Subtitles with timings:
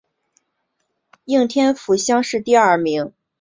[1.25, 3.13] 应天府乡试第二名。